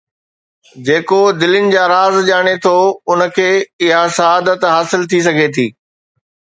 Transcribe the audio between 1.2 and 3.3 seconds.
دلين جا راز ڄاڻي ٿو، ان